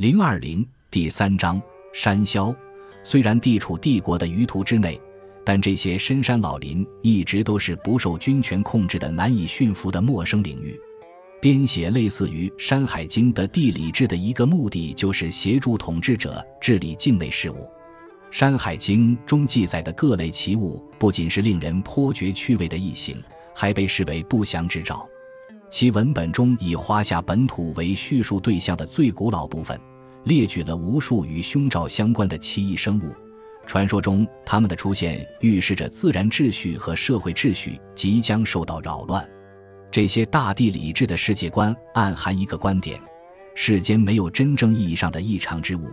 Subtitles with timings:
[0.00, 1.60] 零二零第三章
[1.92, 2.56] 山魈。
[3.04, 4.98] 虽然地处帝国的余图之内，
[5.44, 10.74] 但这些深山老林一直都是不受军权控制的、难以驯服的陌生领域。
[11.38, 17.56] 编写类似于《山海经》的地理志的一个目的，就是协助统治者治理境内事务。
[18.30, 23.22] 《山海经》中记载的各类奇物，不仅是令人颇觉趣味的异形，
[23.54, 25.06] 还被视为不祥之兆。
[25.68, 29.78] 其文本中以华夏本土为叙述对象的最古老部分，
[30.24, 33.14] 列举了无数与凶兆相关的奇异生物。
[33.66, 39.28] 传说中，它们的出现预示着自然秩序和社会秩序即将受到扰乱。
[39.90, 43.00] 这些大地理智的世界观暗含一个观点：
[43.54, 45.90] 世间没有真正意义上的异常之物。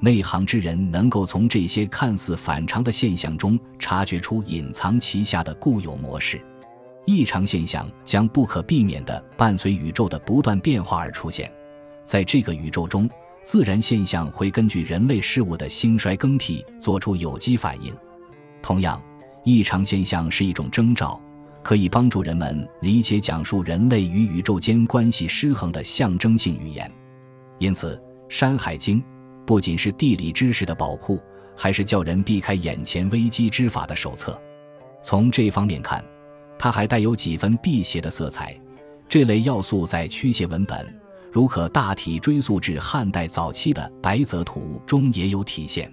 [0.00, 6.38] 内行之人能够从这些看似反常的现象中察觉出隐藏其下的固有模式。
[7.06, 11.50] 异常现象将不可避免地伴随宇宙的不断变化而出现。
[12.04, 13.08] 在这个宇宙中，
[13.44, 17.94] 自然现象会根据人类事物的兴衰更替做出有机反应。
[18.62, 19.00] 同样，
[19.44, 21.20] 异常现象是一种征兆。
[21.62, 26.92] 可以帮助人们理解讲述人类与宇宙间关系失衡的象征性语言，
[27.58, 27.96] 因此，
[28.28, 29.00] 《山海经》
[29.46, 31.18] 不仅是地理知识的宝库，
[31.56, 34.38] 还是叫人避开眼前危机之法的手册。
[35.02, 36.04] 从这方面看，
[36.58, 38.54] 它还带有几分辟邪的色彩。
[39.08, 40.86] 这类要素在驱邪文本，
[41.34, 45.92] 如可大体追溯至汉代早期的《白泽图》中也有体现。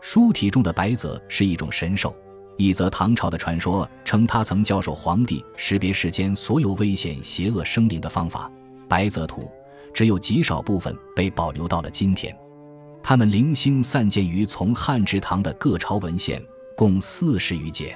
[0.00, 2.16] 书体中的白泽是一种神兽。
[2.56, 8.50] 一则唐朝的传说称，他曾教授皇帝识别世间所有危险邪恶生灵的方法。
[8.88, 9.50] 白泽图
[9.92, 12.34] 只有极少部分被保留到了今天，
[13.02, 16.42] 它们零星散见于从汉至唐的各朝文献，
[16.74, 17.94] 共四十余节。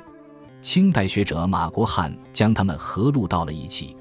[0.60, 3.96] 清代学者马国汉将它们合录到了一起。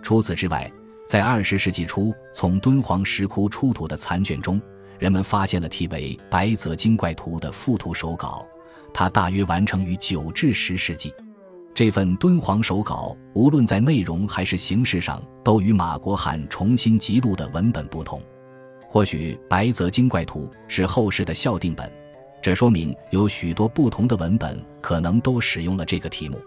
[0.00, 0.72] 除此之外，
[1.10, 4.62] 在二十世纪初从敦煌石窟出土的残卷中，
[4.96, 8.46] 人们发现了题为《白泽精怪图》的附图手稿。
[8.94, 11.12] 它大约完成于九至十世纪。
[11.74, 18.22] 这份敦煌手稿，无论在内容还是形式上，都与马国汉重新辑录的文本不同。
[18.88, 21.90] 或许《白泽精怪图》是后世的校订本，
[22.40, 26.40] 这说明有许多不同的文本可能都使用了这个题目。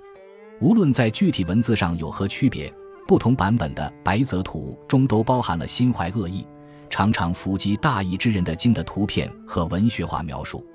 [0.61, 2.73] 无论在具体文字上有何区别，
[3.07, 6.45] 不同版本的《白泽图》中都包含了心怀恶意、
[6.89, 10.65] 常常伏击大义之人的经的图片和文学化描述。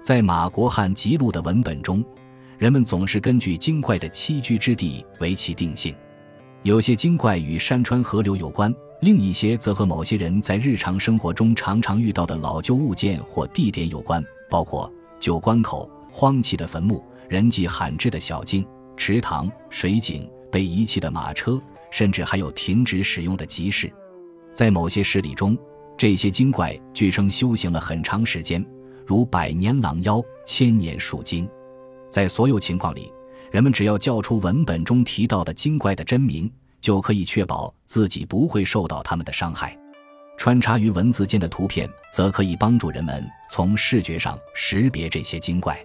[0.00, 2.04] 在马国汉辑录的文本中，
[2.58, 5.94] 人们总是根据精怪的栖居之地为其定性。
[6.62, 18.64] 有些精怪与山川河流有关，另一些则和某些人在日常生活中常常遇到的老旧物件或地点有关，包括旧关口、荒弃的坟墓、人迹罕至的小径、
[18.96, 21.60] 池塘、水井、被遗弃的马车，
[21.92, 23.88] 甚至还有停止使用的集市。
[24.52, 25.56] 在某些事例中，
[25.96, 28.64] 这些精怪据称修行了很长时间。
[29.06, 31.48] 如百年狼妖、千年树精，
[32.08, 33.12] 在所有情况里，
[33.50, 36.50] 人们只要叫出文本中提到的精怪的真名，
[36.80, 39.76] 就可以确保自己不会受到他们的伤害。
[40.38, 45.78] 穿插于文字间的图片，则可以帮助人们从视觉上识别这些精怪。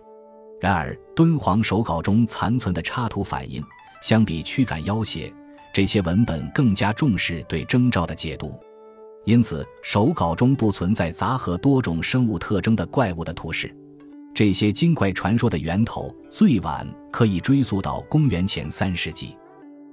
[0.61, 3.63] 然而，敦煌手稿中残存的插图反映，
[4.01, 5.33] 相比驱赶妖邪，
[5.77, 8.59] 这些文本更加重视对征兆的解读。
[9.25, 13.71] 因此，手稿中不存在杂合多种生物特征的怪物的图示。
[14.33, 19.37] 这些精怪传说的源头最晚可以追溯到公元前三世纪。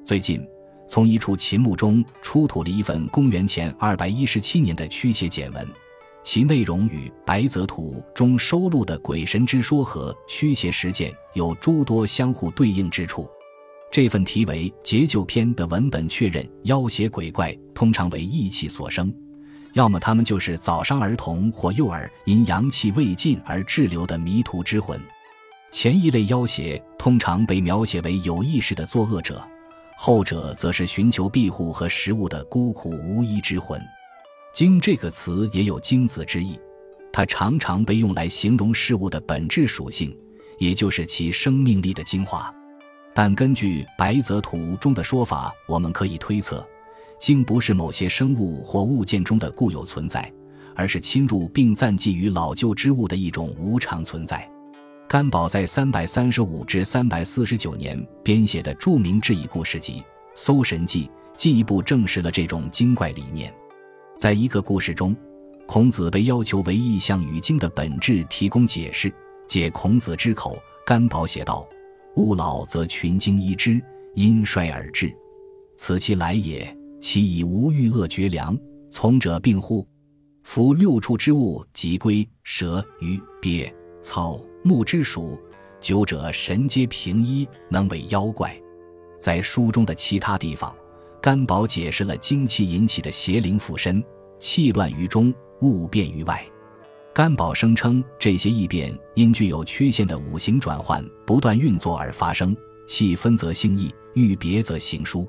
[0.06, 0.42] 最近，
[0.88, 5.68] 从一处秦墓中出土了一份公元前二百一十七年的驱邪简文，
[6.22, 13.28] 其内容与《白泽图》中收录的鬼神之说和驱邪实践有诸多相互对应之处。
[13.94, 19.14] 这份题为《解救篇》的文本确认，妖邪鬼怪通常为义气所生。
[19.74, 25.00] 要么他们就是早伤儿童或幼儿因阳气未尽而滞留的迷途之魂，
[25.70, 29.40] 前一类妖邪通常被描写为有意识的作恶者，
[29.96, 33.80] 后者则是寻求庇护和食物的孤苦无依之魂。
[34.52, 36.58] 精这个词也有精子之意，
[37.12, 40.12] 它常常被用来形容事物的本质属性，
[40.58, 42.52] 也就是其生命力的精华。
[43.14, 46.66] 但根据《白泽图》中的说法，我们可以推测。
[47.20, 50.30] 经不是某些生物或物件中的固有存在，
[50.74, 54.46] 而是侵入并暂寄于老旧之物的一种无常存在。
[55.06, 60.00] 甘宝在三百三十五至三百四十九年编写的著名志异故事集
[60.34, 61.06] 《搜神记》，
[61.36, 63.54] 进一步证实了这种精怪理念。
[64.18, 65.16] 在一个故事中，
[65.66, 69.12] 孔子被要求为异象与经的本质提供解释。
[69.46, 71.66] 借孔子之口，甘宝写道
[72.16, 73.82] ：“物老则群经一之，
[74.14, 75.14] 因衰而至，
[75.76, 76.66] 此其来也。”
[77.04, 78.58] 其以无欲恶绝良，
[78.88, 79.86] 从者病乎？
[80.42, 83.70] 夫六畜之物，即龟、蛇、鱼、鳖、
[84.00, 85.38] 草、木之属，
[85.80, 88.58] 久者神皆平一，能为妖怪。
[89.20, 90.74] 在书中的其他地方，
[91.20, 94.02] 甘宝解释了精气引起的邪灵附身，
[94.38, 95.30] 气乱于中，
[95.60, 96.42] 物变于外。
[97.14, 102.56] 甘宝声称，这些异变因具有缺陷的五行转换不断运作而发生，
[102.88, 105.24] 气分则性异，欲别则行疏。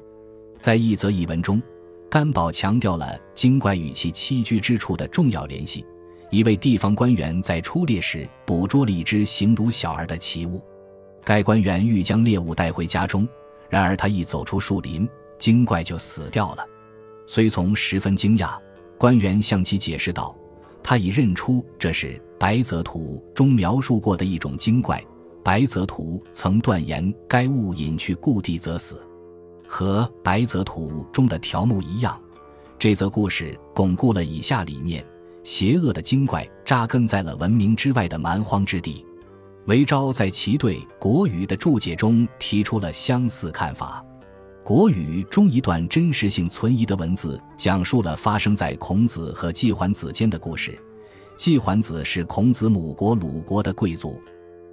[0.60, 1.62] 在一则译文中。
[2.10, 5.86] 甘宝强调了精怪与其栖居之处的重要联系。
[6.32, 10.64] 一位地方官员在出猎时捕捉了一只形如小儿的奇物，
[11.24, 13.28] 该官员欲将猎物带回家中，
[13.70, 16.66] 然而他一走出树林，精怪就死掉了。
[17.28, 18.58] 随从十分惊讶，
[18.98, 20.34] 官员向其解释道
[20.88, 25.04] ：“他已认出这是白泽图中描述过的一种精怪。
[25.44, 29.04] 白泽图曾断言，该物隐去故地则死。”
[29.68, 32.16] 和《白泽图》中的条目一样，
[32.78, 35.04] 这则故事巩固了以下理念：
[35.44, 39.04] 邪恶的精怪扎根在了文明之外的蛮荒之地。
[39.66, 44.06] 韦昭在其对《国语》的注解中提出了相似看法。
[44.66, 50.76] 《国语》中一段真实性存疑的文字，讲述了发生在孔子和季桓子间的故事。
[51.38, 54.20] 季桓子是孔子母国鲁国的贵族，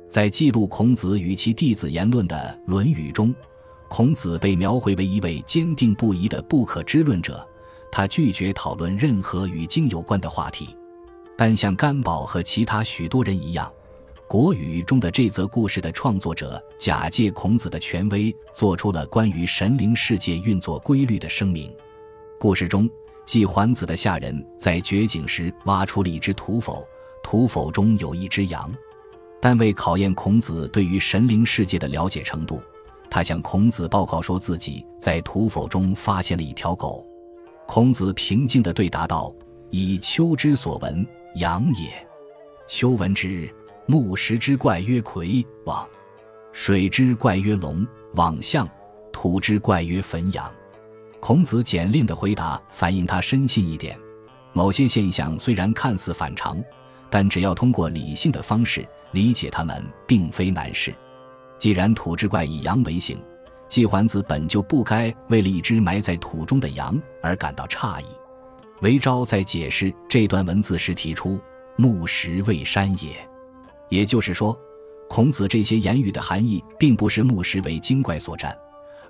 [0.08, 3.34] 在记录孔子与其弟子言论的《论语》中。
[3.90, 7.46] 孔子被描绘为一位坚定不移的不可知论者，
[7.90, 10.74] 他拒绝讨论任何与经有关的话题。
[11.36, 13.66] 但像甘宝和其他许多人一样，
[14.28, 21.70] 《国语》中的这则故事的创作者假借孔子的权威，做出了关于神灵世界运作规律的声明。
[22.38, 22.88] 故事中，
[23.26, 26.86] 季桓子的下人在掘井时挖出了一只土否，
[27.22, 28.72] 土否中有一只羊。
[29.38, 32.62] 但为考验孔子对于神灵世界的了解程度。
[33.10, 37.06] 他向孔子报告说自己在土否中发现了一条狗。
[37.66, 39.34] 孔子平静地对答道
[39.68, 41.90] ：“以丘之所闻，羊也。
[42.66, 43.52] 丘闻之，
[43.92, 45.86] 木石之怪曰魁往，
[46.50, 48.66] 水之怪曰龙往象，
[49.12, 50.50] 土之怪曰汾阳。”
[51.20, 53.94] 孔子简练的回答反映他深信一点：
[54.54, 56.56] 某些现象虽然看似反常，
[57.10, 60.94] 但只要通过理性的方式理解它们，并非难事。
[61.58, 63.22] 既然土之怪以羊为形，
[63.68, 68.06] 季桓子本就不该为了一只埋在土中的羊而感到诧异。
[68.80, 71.38] 韦昭在解释这段文字时提出
[71.76, 73.10] “木石为山也”，
[73.92, 74.58] 也就是说，
[75.06, 78.56] 孔子这些言语的含义并不是木石为精怪所占，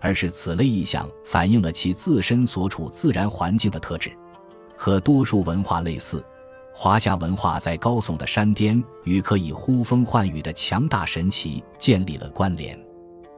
[0.00, 4.10] 而是此类意象反映了其自身所处自然环境的特质，
[4.76, 6.20] 和多数文化类似。
[6.74, 12.76] 华夏文化在高耸的山巅与可以呼风唤雨的强大神奇建立了关联。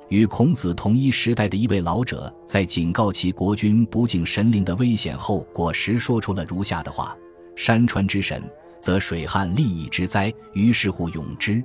[0.08, 7.14] 与孔子同一时代的一位老者在警告其国君不敬神灵的危险后果时，说出了如下的话
[7.55, 8.43] ：“山川之神，
[8.85, 11.63] 则水旱利益之灾，于是乎永之；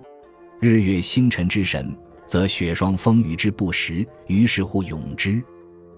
[0.62, 1.94] 日月星辰之神，
[2.26, 5.44] 则雪霜风雨之不时，于是乎永之。”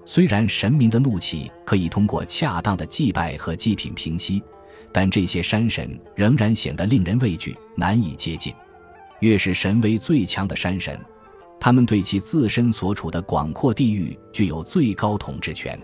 [0.03, 4.41] 虽然神明的怒气可以通过恰当的祭拜和祭品平息。
[4.93, 8.53] 但这些山神仍然显得令人畏惧，难以接近。
[9.21, 10.99] 越是神威最强的山神，
[11.61, 15.79] 他们对其自身所处的广阔地域具有最高统治权。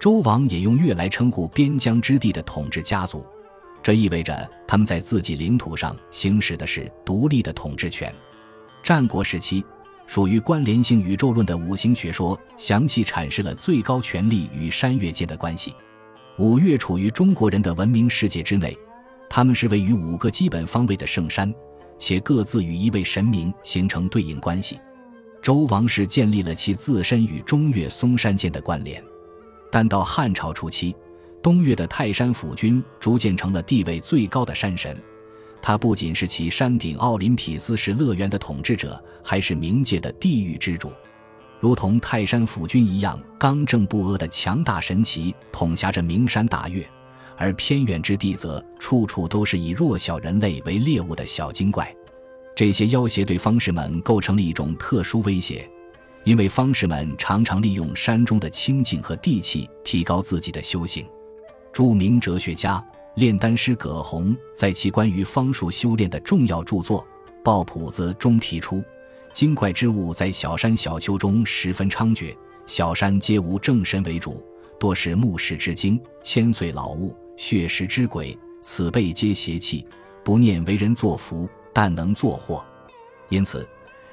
[0.00, 3.24] 周王也用“越”来称呼边疆之地的统治家族，
[3.82, 8.14] 这意味着他们在自己领土上行使的是独立的统治权。
[8.82, 9.64] 战国时期，
[10.06, 15.74] 属于关联性宇宙论的五行学说详细阐释了最高权力与山岳间的关系。
[16.38, 18.76] 五岳处于中国人的文明世界之内，
[19.28, 21.52] 他们是位于五个基本方位的圣山，
[21.98, 24.80] 且各自与一位神明形成对应关系。
[25.42, 29.02] 周王室建立了其自身与中岳嵩山间的关联，
[29.70, 30.94] 但到汉朝初期，
[31.42, 34.96] 东岳的泰山府君逐渐成了地位最高的山神。
[35.60, 40.90] 他不仅是其山顶奥林匹斯式乐园的统治者，还是冥界的地狱之主。
[41.60, 46.82] 如同泰山府君一样刚正不阿的强大神奇，统辖着名山大岳；
[47.36, 51.94] 而偏远之地则处处都是以弱小人类为猎物的小精怪。
[52.56, 55.70] 这些妖邪对方士们构成了一种特殊威胁，
[56.24, 61.06] 因为方士们常常利用山中的清静和地气提高自己的修行。
[61.72, 67.00] 著名哲学家炼丹师葛洪在其关于方术修炼的重要著作
[67.42, 68.84] 《抱朴子》中提出。
[69.32, 72.36] 精怪之物在小山小丘中十分猖獗，
[72.66, 74.42] 小山皆无正神为主，
[74.78, 79.86] 多是木石之精、千岁老物、血石之鬼，此辈皆邪气，
[80.22, 82.62] 不念为人作福，但能作祸。
[83.30, 83.66] 因此，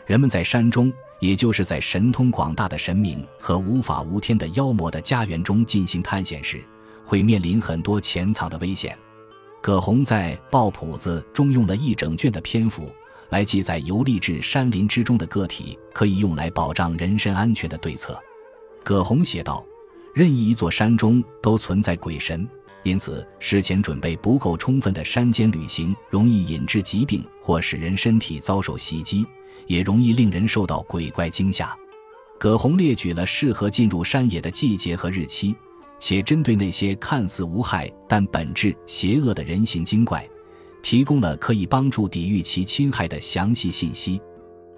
[0.05, 6.63] 人们在山中，也就是在神通广大的神明和无法无天的妖魔的家园中进行探险时，
[7.09, 8.95] 会面临很多潜藏的危险。
[9.59, 12.87] 葛洪在《报谱子》中用了一整卷的篇幅
[13.29, 18.21] 来记载游历至山林之中的个体可以用来保障人身安全的对策。
[18.83, 19.65] 葛洪写道
[20.13, 22.47] ：“任意一座山中都存在鬼神，
[22.83, 29.25] 因此事前准备不够充分的山间旅行，容易引致疾病或使人身体遭受袭击，
[29.65, 31.75] 也容易令人受到鬼怪惊吓。”
[32.37, 35.55] 葛洪列举了适合进入山野的季节和日期。
[35.99, 40.27] 且针对那些看似无害但本质邪恶的人形精怪，
[40.81, 44.19] 提供了可以帮助抵御其侵害的详细信息。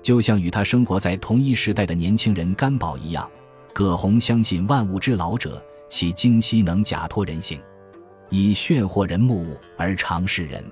[0.02, 3.30] 就像与他生活在同一时代的年轻人甘宝一样，
[3.72, 7.62] 葛洪相信万物之老者，其精息能假托人形，
[8.30, 10.64] 以炫惑人目而常示人。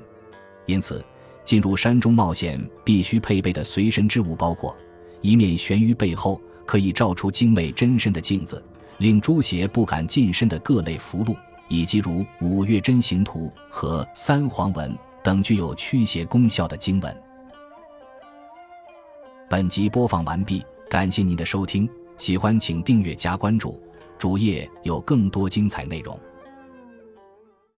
[0.66, 1.06] 因此，
[1.44, 4.76] 进入山中冒险必须配备的随身之物包括
[5.22, 8.64] 一面悬于背后可以照出精美真身的镜子。
[9.00, 11.36] 令诸邪不敢近身的各类符箓，
[11.70, 17.24] 以及如五岳真行图和三皇文等具有驱邪功效的经文。
[19.50, 23.82] 本集播放完毕，感谢您的收听，喜欢请订阅加关注，
[24.18, 26.20] 主页有更多精彩内容。